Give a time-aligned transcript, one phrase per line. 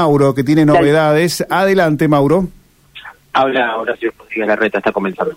[0.00, 1.44] Mauro, que tiene novedades.
[1.50, 2.46] Adelante, Mauro.
[3.32, 5.36] Habla Horacio la reta está comenzando.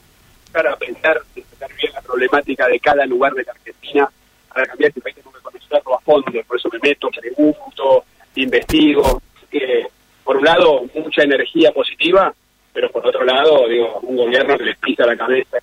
[0.51, 4.07] Para pensar, pensar bien la problemática de cada lugar de la Argentina,
[4.53, 8.05] para cambiar este país tengo que conocerlo a fondo, por eso me meto, pregunto,
[8.35, 9.19] investigo.
[9.51, 9.87] Eh,
[10.23, 12.31] por un lado, mucha energía positiva,
[12.71, 15.57] pero por otro lado, digo, un gobierno que les pisa la cabeza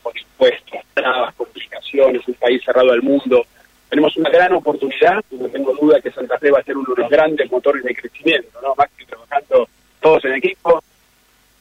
[0.00, 3.44] con impuestos, trabas, complicaciones, un país cerrado al mundo,
[3.92, 7.02] tenemos una gran oportunidad, no tengo duda que Santa Fe va a ser uno de
[7.02, 8.74] los grandes motores de crecimiento, ¿no?
[8.74, 9.68] Más que trabajando
[10.00, 10.82] todos en equipo,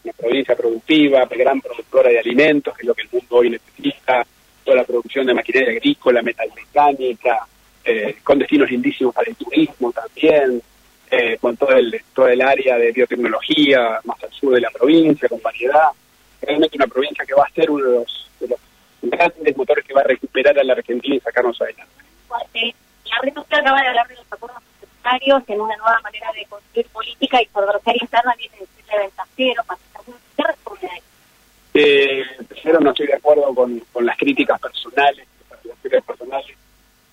[0.05, 4.25] una provincia productiva, gran productora de alimentos, que es lo que el mundo hoy necesita,
[4.63, 7.45] toda la producción de maquinaria agrícola, metalmecánica,
[7.83, 10.61] eh, con destinos lindísimos para el turismo también,
[11.11, 15.27] eh, con todo el, todo el área de biotecnología más al sur de la provincia,
[15.27, 15.89] con variedad.
[16.41, 18.59] Realmente una provincia que va a ser uno de los, de los
[19.01, 22.01] grandes motores que va a recuperar a la Argentina y sacarnos adelante
[22.31, 26.87] la usted acaba de hablar de los acuerdos necesarios en una nueva manera de construir
[26.87, 29.63] política y por adversaria interna viene de ventajero,
[30.35, 30.99] ¿qué responde a
[31.73, 36.57] Eh, primero no estoy de acuerdo con, las críticas personales, las críticas personales,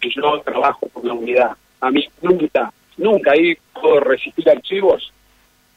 [0.00, 1.56] yo trabajo por la unidad.
[1.80, 5.12] A mí nunca, nunca ahí puedo resistir archivos,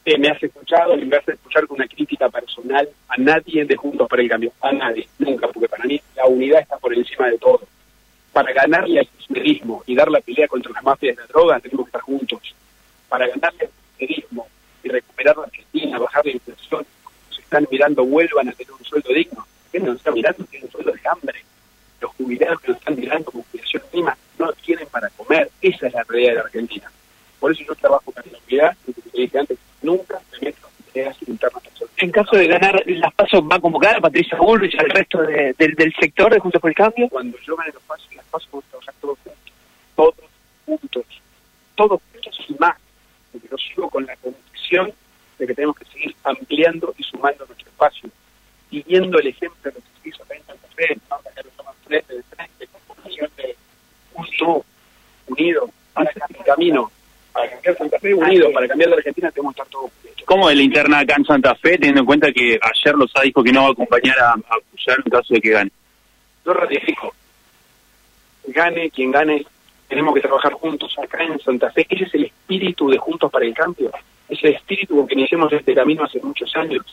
[0.04, 3.76] eh, me has escuchado y me hace escuchar con una crítica personal a nadie de
[3.76, 7.28] Juntos para el Cambio, a nadie, nunca, porque para mí la unidad está por encima
[7.28, 7.60] de todo
[8.32, 11.86] para ganarle al kirchnerismo y dar la pelea contra las mafias de la droga tenemos
[11.86, 12.54] que estar juntos.
[13.08, 14.48] Para ganarle al kirchnerismo
[14.82, 16.86] y recuperar la Argentina, bajar la inflación,
[17.30, 19.46] se están mirando vuelvan a tener un sueldo digno.
[19.70, 20.44] ¿Quién nos está mirando?
[20.44, 21.44] Tienen un sueldo de hambre.
[22.00, 25.50] Los jubilados que nos están mirando con jubilación mínima no tienen para comer.
[25.60, 26.90] Esa es la realidad de la Argentina.
[27.38, 31.14] Por eso yo trabajo con la unidad, como te dije antes, nunca me meto en
[31.26, 31.62] internas
[32.02, 35.94] en caso de ganar las pasos, va a convocar a Patricia Bullrich al resto del
[36.00, 37.08] sector de Juntos por el Cambio?
[37.08, 39.52] Cuando yo gane los pasos, a trabajar todos juntos,
[39.96, 40.14] todos
[40.66, 41.04] juntos,
[41.74, 42.76] todos juntos y más,
[43.30, 44.92] porque yo sigo con la convicción
[45.38, 48.10] de que tenemos que seguir ampliando y sumando nuestro espacio,
[48.70, 51.76] siguiendo el ejemplo de lo que se hizo acá en Santa Fe, vamos a los
[51.84, 52.96] frente de frente, con
[53.36, 53.56] de
[54.12, 54.64] justo,
[55.28, 56.90] unido, para el camino,
[57.32, 59.90] para cambiar Santa Fe, unido, para cambiar la Argentina, tenemos que estar todos
[60.24, 63.42] ¿Cómo es la interna acá en Santa Fe, teniendo en cuenta que ayer los dijo
[63.42, 64.56] que no va a acompañar a, a
[65.04, 65.70] en caso de que gane?
[66.44, 67.14] Yo ratifico.
[68.46, 69.46] Gane quien gane,
[69.88, 71.86] tenemos que trabajar juntos acá en Santa Fe.
[71.88, 73.90] Ese es el espíritu de Juntos para el Cambio.
[74.28, 76.84] Ese espíritu con que iniciamos este camino hace muchos años.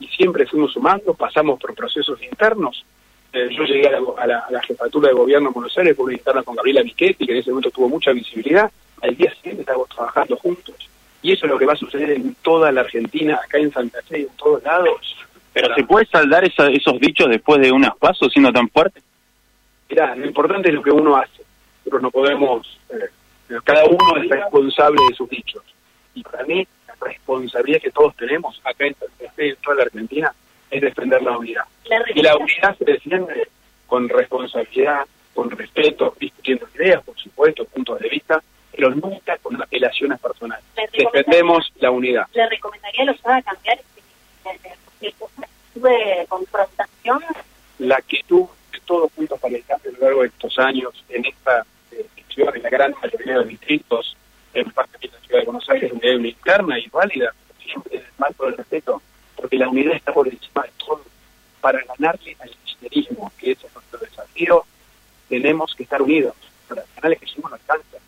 [0.00, 2.84] Y siempre fuimos sumando, pasamos por procesos internos.
[3.32, 6.56] Eh, yo llegué a la, jefatura de gobierno de Buenos Aires por una interna con
[6.56, 8.70] Gabriela Michetti, que en ese momento tuvo mucha visibilidad.
[9.02, 10.74] Al día siguiente estábamos trabajando juntos
[11.22, 14.00] y eso es lo que va a suceder en toda la Argentina, acá en Santa
[14.02, 15.16] Fe, en todos lados.
[15.52, 19.00] Pero ¿se puede saldar esos dichos después de unos pasos siendo tan fuerte?
[19.88, 21.42] Mirá, lo importante es lo que uno hace.
[21.78, 22.78] Nosotros no podemos...
[22.90, 25.62] Eh, cada uno es responsable de sus dichos.
[26.14, 29.82] Y para mí, la responsabilidad que todos tenemos acá en Santa Fe, en toda la
[29.84, 30.34] Argentina,
[30.70, 31.64] es defender la unidad.
[32.14, 33.48] y la unidad se defiende
[33.86, 38.42] con responsabilidad, con respeto, discutiendo ideas, por supuesto, puntos de vista,
[38.72, 40.64] pero nunca con apelaciones personales.
[40.92, 42.26] Defendemos la unidad.
[42.34, 43.78] ¿Le recomendaría a los cambiar
[45.00, 45.14] el
[45.74, 47.22] de confrontación?
[47.78, 51.24] La actitud de todos juntos para el cambio a lo largo de estos años en
[51.24, 54.16] esta eh, ciudad, en la gran mayoría de los distritos,
[54.54, 57.96] en parte de la ciudad de Buenos Aires, donde hay una interna y válida, siempre
[57.96, 59.02] en el marco del respeto,
[59.36, 61.04] porque la unidad está por encima de todo.
[61.60, 64.64] Para ganarle al kirchnerismo, que es nuestro desafío,
[65.28, 66.34] tenemos que estar unidos.
[66.68, 67.98] Para ganarle que somos no alcanza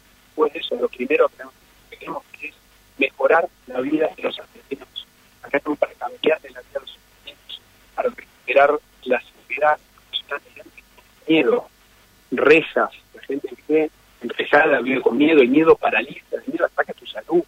[0.47, 2.55] de eso, lo primero que tenemos que es
[2.97, 5.06] mejorar la vida de los argentinos.
[5.43, 7.61] Acá estamos para cambiar la vida de los argentinos,
[7.94, 9.78] para recuperar la seguridad,
[10.12, 10.41] está
[11.27, 11.69] miedo,
[12.31, 13.91] rejas, la gente vive
[14.22, 17.43] enrejada, vive con miedo, el miedo paraliza, el miedo ataca tu salud.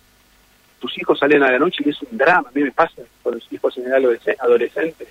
[0.80, 3.06] Tus hijos salen a la noche y es un drama, a mí me pasa con
[3.50, 4.00] hijos en edad
[4.40, 5.08] adolescente.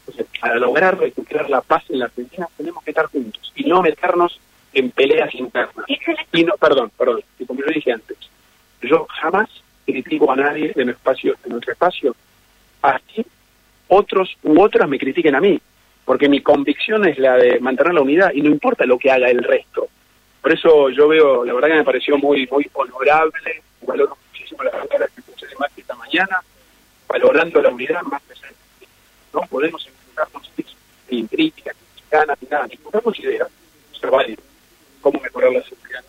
[0.00, 3.82] Entonces, para lograr recuperar la paz en la Argentina tenemos que estar juntos y no
[3.82, 4.40] meternos
[4.72, 5.86] en peleas internas.
[6.32, 8.16] Y no, perdón, perdón, y como yo dije antes,
[8.82, 9.48] yo jamás
[9.84, 12.16] critico a nadie de nuestro espacio, de nuestro espacio,
[12.82, 13.26] así
[13.88, 15.60] otros u otras me critiquen a mí,
[16.04, 19.28] porque mi convicción es la de mantener la unidad y no importa lo que haga
[19.28, 19.88] el resto.
[20.40, 24.70] Por eso yo veo, la verdad que me pareció muy muy honorable, valoro muchísimo la
[24.70, 26.40] palabras que puse de esta mañana,
[27.10, 28.56] valorando la unidad más presente.
[29.32, 30.50] No podemos enfrentarnos
[31.08, 32.78] sin críticas, sin ganas, ni nada, ni
[33.18, 33.48] ideas,
[33.98, 34.42] ser válido
[35.00, 36.04] cómo mejorar la seguridad.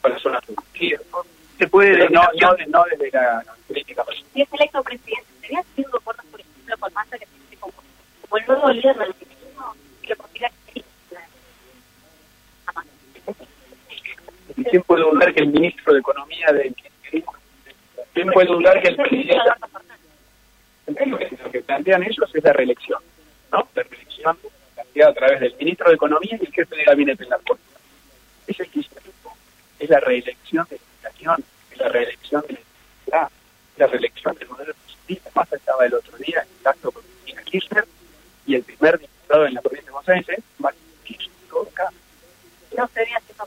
[0.00, 1.00] para zonas productivas.
[1.58, 4.04] Se puede, no, no, no desde la crítica.
[4.32, 7.72] Si es electo presidente, ¿sería haciendo acuerdos, por ejemplo, con Massa que se como,
[8.22, 10.52] como el nuevo líder del kirchnerismo que lo considera
[14.74, 16.74] ¿quién puede dudar que el ministro de Economía de
[18.12, 19.36] ¿Quién puede dudar que el presidente...
[21.06, 23.00] Lo que plantean ellos es la reelección,
[23.52, 23.68] ¿no?
[23.72, 24.36] La reelección
[24.74, 27.62] planteada a través del ministro de Economía y el jefe de gabinete en la Corte.
[28.48, 28.68] Es el
[29.78, 32.58] es la reelección de la educación, es la reelección de
[33.06, 33.30] la
[33.76, 35.30] la reelección del modelo positivo.
[35.34, 37.84] Más estaba el otro día en el acto con Cristina Kirchner
[38.46, 41.34] y el primer diputado en la provincia de Buenos Aires, Martín Kirchner,
[41.74, 42.00] cambia.
[42.76, 43.46] No sería si no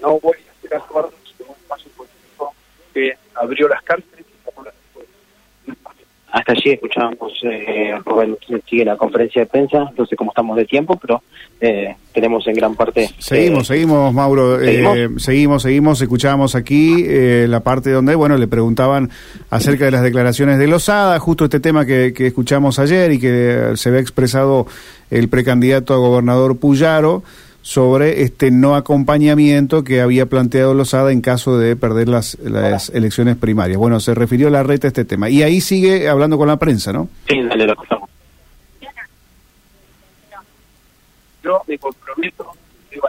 [0.00, 2.54] no voy a hacer acuerdos con un espacio político
[2.92, 4.74] que abrió las cárceles y tapó las
[6.32, 10.64] hasta allí escuchábamos, eh, Rubén sigue la conferencia de prensa, no sé cómo estamos de
[10.64, 11.22] tiempo, pero
[11.60, 13.10] eh, tenemos en gran parte...
[13.18, 15.62] Seguimos, eh, seguimos, Mauro, eh, ¿seguimos?
[15.62, 17.04] seguimos, escuchábamos aquí
[17.46, 19.10] la parte donde, bueno, le preguntaban
[19.50, 23.72] acerca de las declaraciones de Lozada, justo este tema que, que escuchamos ayer y que
[23.74, 24.66] se ve expresado
[25.10, 27.22] el precandidato a gobernador Puyaro,
[27.62, 33.36] sobre este no acompañamiento que había planteado Lozada en caso de perder las, las elecciones
[33.36, 33.78] primarias.
[33.78, 35.30] Bueno, se refirió la red a este tema.
[35.30, 37.08] Y ahí sigue hablando con la prensa, ¿no?
[37.28, 38.10] Sí, dale, lo escuchamos.
[41.42, 42.52] Yo me comprometo,
[42.90, 43.08] digo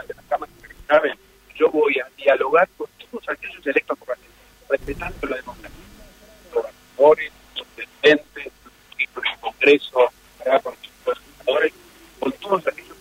[1.56, 4.16] yo voy a dialogar con todos aquellos electos por la
[4.70, 5.78] respetando la democracia.
[6.52, 8.52] Gobernadores, los presidentes,
[9.14, 10.10] los del Congreso,
[10.62, 10.74] con
[11.06, 11.72] los senadores,
[12.18, 12.94] con todos aquellos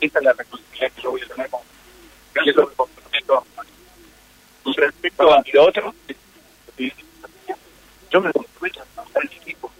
[0.00, 1.60] esta es la responsabilidad que yo voy a tener con
[2.44, 3.46] y eso me comprometo
[4.62, 5.94] con respecto a lo otro
[8.10, 9.72] yo me comprometo a trabajar en equipo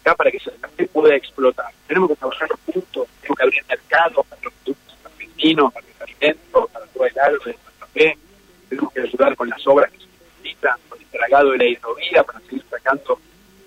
[0.00, 4.42] acá para que se pueda explotar tenemos que trabajar juntos tenemos que abrir mercados para
[4.42, 4.52] los
[5.44, 8.18] para los alimentos para todo el agro de Santa Fe.
[8.68, 10.06] Tenemos que ayudar con las obras que se
[10.38, 13.18] necesitan con el dragado de la hidrovía para seguir sacando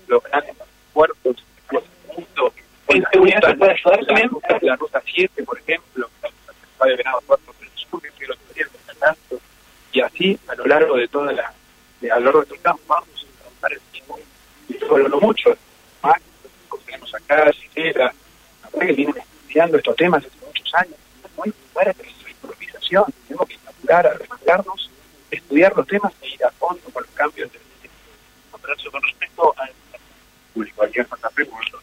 [0.08, 0.56] los grandes
[0.92, 1.36] puertos
[2.08, 2.52] juntos
[2.88, 4.30] en seguridad se puede ayudar también.
[4.62, 6.08] la ruta 7 por ejemplo
[6.84, 8.66] de Venado Puerto del Sur que lo que
[9.92, 11.52] y así a lo largo de toda la
[12.00, 14.18] de, a lo largo de todo el campo vamos a trabajar el tiempo
[14.68, 15.56] y solo no mucho.
[16.02, 16.16] Más
[16.86, 18.06] tenemos acá Cisera
[18.62, 20.94] la verdad que vienen estudiando estos temas desde muchos años
[21.94, 24.90] que es improvisación tenemos que madurar a recordarnos
[25.30, 27.62] estudiar los temas e ir a fondo con los cambios del
[28.60, 29.70] pero con respecto al
[30.52, 31.78] público aquí en Santa Fe por eso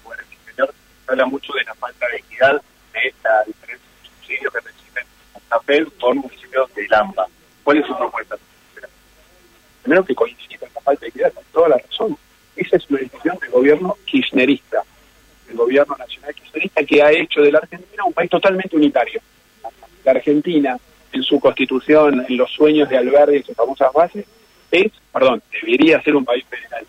[1.07, 2.61] habla mucho de la falta de equidad
[2.93, 7.27] de esta diferencia de subsidios que reciben Santa Fe por municipios de Lampa.
[7.63, 8.37] ¿Cuál es su propuesta?
[9.81, 12.17] Primero que coincide con la falta de equidad, con toda la razón.
[12.55, 14.83] Esa es una decisión del gobierno kirchnerista,
[15.49, 19.21] el gobierno nacional kirchnerista que ha hecho de la Argentina un país totalmente unitario.
[20.05, 20.77] La Argentina,
[21.11, 24.25] en su constitución, en los sueños de Alberti, en sus famosas bases,
[24.71, 26.85] es, perdón, debería ser un país federal.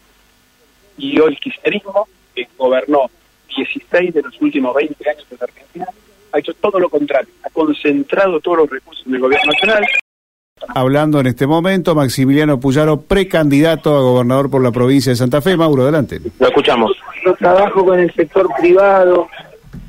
[0.99, 3.11] Y hoy el kirchnerismo, que gobernó
[3.57, 5.87] 16 de los últimos 20 años de la Argentina,
[6.33, 9.87] ha hecho todo lo contrario, ha concentrado todos los recursos del gobierno nacional.
[10.75, 15.57] Hablando en este momento, Maximiliano Puyaro, precandidato a gobernador por la provincia de Santa Fe.
[15.57, 16.19] Mauro, adelante.
[16.39, 16.93] Lo escuchamos.
[17.25, 19.29] Yo trabajo con el sector privado,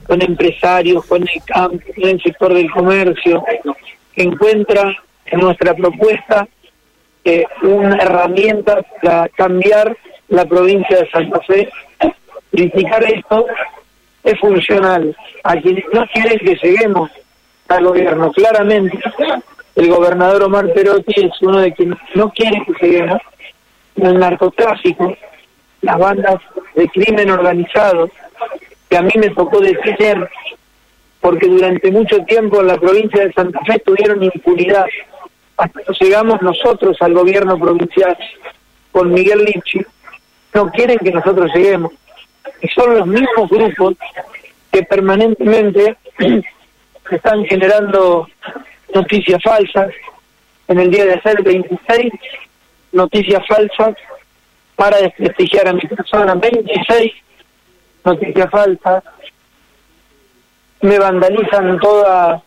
[0.07, 3.44] con empresarios, con el campo, con el sector del comercio,
[4.13, 4.95] que encuentra
[5.25, 6.48] en nuestra propuesta
[7.24, 9.95] eh, una herramienta para cambiar
[10.30, 11.69] la provincia de Santa Fe
[12.51, 13.45] criticar esto
[14.24, 17.12] es funcional a quienes no quieren que lleguemos
[17.68, 18.31] al gobierno.
[18.31, 19.00] Claramente,
[19.75, 23.21] el gobernador Omar Perotti es uno de quienes no quiere que lleguemos.
[23.95, 25.16] El narcotráfico,
[25.81, 26.35] las bandas
[26.76, 28.09] de crimen organizado,
[28.89, 30.29] que a mí me tocó detener
[31.19, 34.85] porque durante mucho tiempo en la provincia de Santa Fe tuvieron impunidad.
[35.57, 38.17] Hasta que llegamos nosotros al gobierno provincial
[38.91, 39.81] con Miguel Lipchi,
[40.53, 41.91] no quieren que nosotros lleguemos
[42.61, 43.95] y son los mismos grupos
[44.71, 45.97] que permanentemente
[47.11, 48.27] están generando
[48.94, 49.91] noticias falsas.
[50.67, 52.11] En el día de ayer, 26,
[52.91, 53.95] noticias falsas
[54.75, 56.35] para desprestigiar a mi persona.
[56.35, 57.13] 26
[58.07, 59.04] noticias falsas.
[60.81, 62.42] Me vandalizan toda,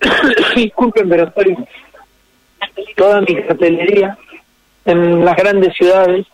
[0.56, 1.56] disculpen, pero estoy
[2.96, 4.18] toda mi cartelería
[4.84, 6.26] en las grandes ciudades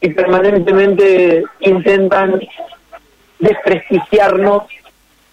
[0.00, 2.40] y permanentemente intentan
[3.38, 4.64] desprestigiarnos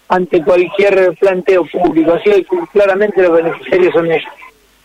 [0.08, 2.14] ante cualquier planteo público.
[2.14, 4.32] Así que claramente los beneficiarios son ellos.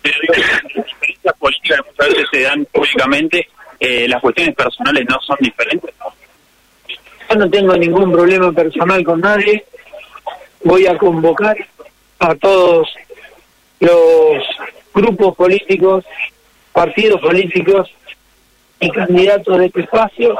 [1.23, 5.93] Las políticas muchas veces se dan públicamente, eh, las cuestiones personales no son diferentes.
[7.29, 9.63] Yo no tengo ningún problema personal con nadie.
[10.63, 11.55] Voy a convocar
[12.17, 12.89] a todos
[13.79, 14.43] los
[14.93, 16.05] grupos políticos,
[16.73, 17.89] partidos políticos
[18.79, 20.35] y candidatos de este espacio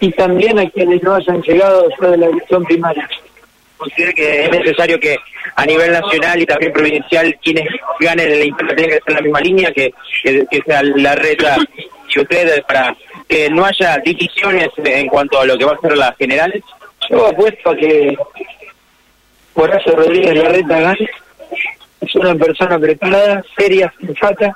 [0.00, 3.08] y también a quienes no hayan llegado después de la elección primaria.
[3.78, 5.16] considera que es necesario que
[5.56, 7.68] a nivel nacional y también provincial quienes
[8.00, 9.92] ganen en la interna tengan que ser la misma línea, que
[10.66, 11.56] sea la reta
[12.14, 12.94] y ustedes para
[13.32, 16.62] que no haya divisiones en cuanto a lo que va a ser las generales?
[17.08, 18.14] Yo apuesto a que
[19.54, 21.08] Horacio Rodríguez Larreta gane.
[22.02, 24.54] Es una persona preparada, seria, sensata,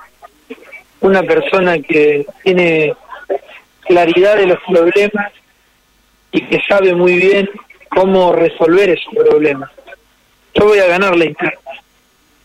[1.01, 2.95] una persona que tiene
[3.81, 5.33] claridad de los problemas
[6.33, 7.49] y que sabe muy bien
[7.89, 9.71] cómo resolver esos problemas.
[10.53, 11.61] Yo voy a ganar la interna.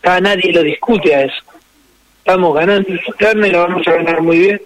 [0.02, 1.42] Nadie lo discute a eso.
[2.18, 4.62] Estamos ganando la interna y la vamos a ganar muy bien.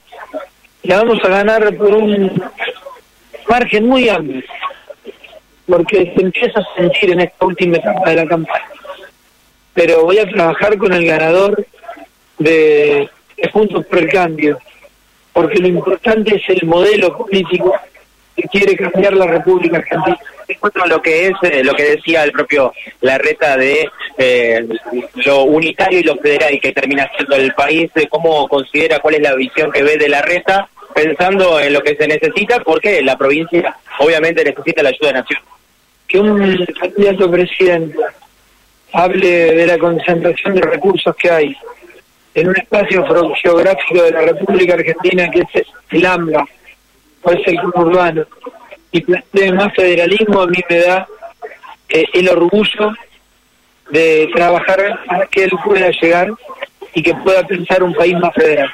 [0.87, 2.40] La vamos a ganar por un
[3.49, 4.43] margen muy amplio
[5.66, 8.71] porque se empieza a sentir en esta última etapa de la campaña.
[9.75, 11.66] Pero voy a trabajar con el ganador
[12.38, 14.61] de, de Juntos por el Cambio,
[15.33, 17.75] porque lo importante es el modelo político
[18.37, 20.16] que quiere cambiar la República Argentina.
[20.47, 24.64] Encuentro lo que es eh, lo que decía el propio Larreta de eh,
[25.25, 29.23] lo unitario y lo federal que termina siendo el país, de cómo considera cuál es
[29.23, 33.76] la visión que ve de Larreta, pensando en lo que se necesita, porque la provincia
[33.99, 35.41] obviamente necesita la ayuda de Nación
[36.09, 37.99] que un candidato presidente
[38.93, 41.57] hable de la concentración de recursos que hay
[42.35, 43.05] en un espacio
[43.43, 46.47] geográfico de la República Argentina que es el AMLA,
[47.23, 48.25] o es el urbano,
[48.93, 51.09] y plantee más federalismo, a mí me da
[51.88, 52.95] eh, el orgullo
[53.91, 56.31] de trabajar para que él pueda llegar
[56.95, 58.71] y que pueda pensar un país más federal.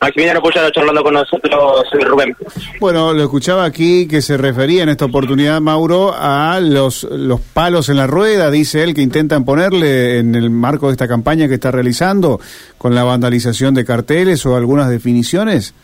[0.00, 2.34] Maximiliano Puyaro charlando con nosotros, soy Rubén.
[2.80, 7.90] Bueno, lo escuchaba aquí que se refería en esta oportunidad, Mauro, a los, los palos
[7.90, 11.54] en la rueda, dice él, que intentan ponerle en el marco de esta campaña que
[11.54, 12.40] está realizando
[12.78, 15.74] con la vandalización de carteles o algunas definiciones.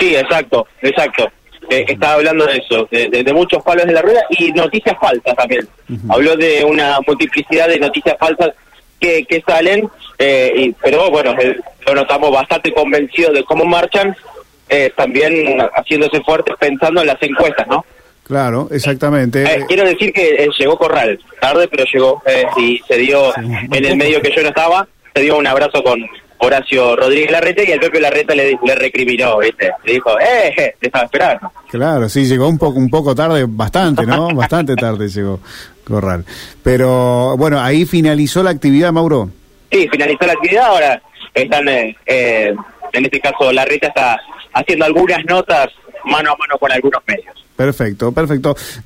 [0.00, 1.30] Sí, exacto, exacto.
[1.70, 5.68] Eh, estaba hablando de eso, de, muchos palos en la rueda y noticias falsas también.
[6.08, 8.50] Habló de una multiplicidad de noticias falsas
[9.02, 11.34] que, que salen, eh, y, pero bueno,
[11.86, 14.16] lo notamos bastante convencido de cómo marchan,
[14.68, 17.84] eh, también haciéndose fuertes pensando en las encuestas, ¿no?
[18.22, 19.42] Claro, exactamente.
[19.42, 22.22] Eh, quiero decir que llegó Corral, tarde, pero llegó
[22.56, 26.00] y se dio en el medio que yo no estaba, se dio un abrazo con
[26.38, 29.72] Horacio Rodríguez Larreta y el propio Larreta le, le recriminó, ¿viste?
[29.84, 30.74] Le dijo, ¡eh!
[30.78, 31.52] Te estaba esperando.
[31.68, 34.28] Claro, sí, llegó un poco, un poco tarde, bastante, ¿no?
[34.34, 35.40] bastante tarde llegó
[35.84, 36.24] Corral.
[36.62, 39.30] Pero bueno, ahí finalizó la actividad, Mauro.
[39.70, 41.02] Sí, finalizó la actividad, ahora
[41.34, 42.54] están, eh, eh,
[42.92, 44.20] en este caso, Larreta está
[44.52, 45.68] haciendo algunas notas
[46.04, 47.34] mano a mano con algunos medios.
[47.56, 48.56] Perfecto, perfecto.